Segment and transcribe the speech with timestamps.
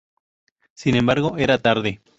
[0.73, 2.01] Sin embargo era tarde.